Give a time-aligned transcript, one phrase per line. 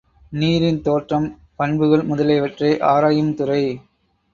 [0.31, 1.27] நீரின் தோற்றம்
[1.55, 3.63] பண்புகள் முதலியவற்றை ஆராயும் துறை.